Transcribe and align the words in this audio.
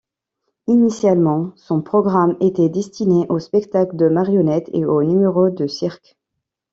Initialement, 0.67 1.53
son 1.57 1.83
programme 1.83 2.35
était 2.41 2.69
destiné 2.69 3.27
aux 3.29 3.37
spectacles 3.37 3.97
de 3.97 4.07
marionnettes 4.09 4.71
et 4.73 4.83
aux 4.83 5.03
numéros 5.03 5.51
de 5.51 5.67
cirque. 5.67 6.17